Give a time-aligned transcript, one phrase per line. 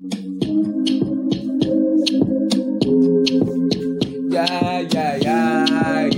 [0.00, 0.14] Yeah,
[4.92, 6.08] yeah, yeah.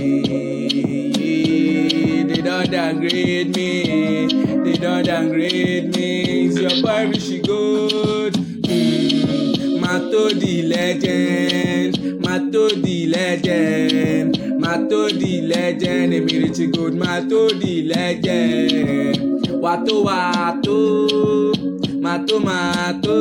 [2.27, 4.27] They don't downgrade me.
[4.63, 6.45] They don't downgrade me.
[6.45, 8.33] It's your boy Rishi Good.
[8.35, 9.79] Mm.
[9.81, 12.21] Mato the legend.
[12.21, 14.59] Mato the legend.
[14.59, 16.13] Mato the legend.
[16.13, 16.93] Èmi Rishi Good.
[16.93, 19.17] Mato the legend.
[19.59, 21.60] Wàtó wàtó.
[22.03, 23.17] Mato mato.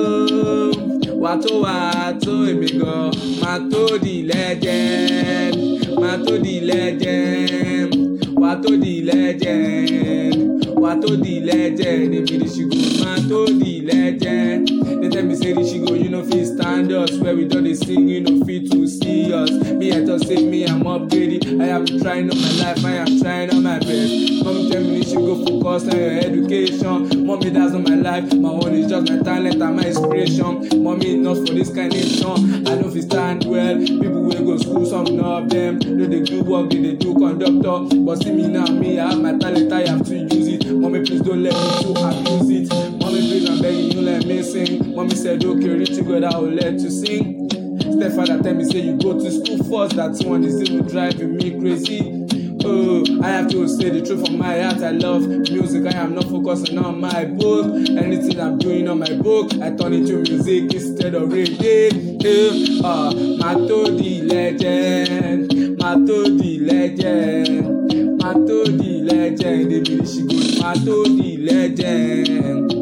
[1.23, 2.33] Wàtó wàtó.
[2.51, 3.11] Èmi gan.
[3.43, 5.57] Mato the legend.
[6.01, 7.95] Mato the legend.
[8.41, 10.65] Wàtó the legend.
[10.83, 12.15] Wàtó the legend.
[12.15, 13.05] Èmi Rishi Good.
[13.05, 14.69] Mato the legend.
[15.03, 17.13] They tell me say Rishi Good, you no fit stand us.
[17.19, 19.51] Where we don dey sing, you no fit to see us.
[19.51, 21.61] Me I just say me I'm upgrading.
[21.61, 24.45] I am trying on my life, I am trying on my best.
[24.45, 27.10] Mommy tell me Rishi go focus on your education.
[27.41, 30.85] Mommy that's not my life, my own is just my talent and my inspiration.
[30.85, 32.69] Mommy not for this kind of song.
[32.69, 33.79] I know fit stand well.
[33.79, 37.97] People will go school, some of them no dey do work, they dey do conductor.
[37.97, 40.71] But see me now, me I have my talent, I have to use it.
[40.71, 43.01] Mommy please don't let me to abuse it.
[43.01, 44.95] Mommy please I'm begging you let me sing.
[44.95, 47.49] Mommy said okay, reaching God I will let you sing.
[47.81, 51.59] Stepfather tell me say you go to school first, that one is even driving me
[51.59, 52.27] crazy.
[52.63, 54.83] I have to say the truth from my heart.
[54.83, 55.87] I love music.
[55.87, 57.67] I am not focusing on my book.
[57.89, 62.21] Anything I'm doing on my book, I turn it to music instead of reggae.
[62.23, 69.89] Eh, ah, Mato the legend, Mato the legend, Mato the legend.
[69.89, 72.73] Rishi Good, Mato the legend.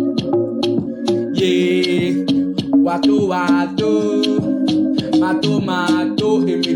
[1.38, 2.24] Yeah,
[2.82, 6.66] Wato Wato, Mato Mato, Good,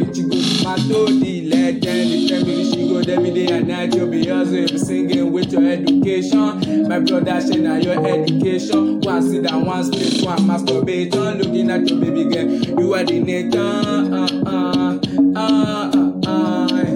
[0.62, 1.51] Mato the legend.
[1.72, 2.28] like candy.
[2.28, 3.94] Tell me she go every day and night.
[3.94, 6.88] You'll be hustling, be singing with your education.
[6.88, 9.00] My brother, share now your education.
[9.00, 11.38] One sit down, one split, one masturbation.
[11.38, 13.58] Looking at your baby girl, you are the nature.
[13.58, 14.98] Uh, uh,
[15.36, 15.90] uh,
[16.26, 16.86] uh, I,